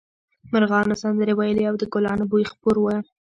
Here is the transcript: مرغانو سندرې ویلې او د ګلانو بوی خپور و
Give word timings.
مرغانو 0.51 0.95
سندرې 1.03 1.33
ویلې 1.39 1.63
او 1.69 1.75
د 1.81 1.83
ګلانو 1.93 2.25
بوی 2.31 2.43
خپور 2.51 2.75
و 2.79 2.85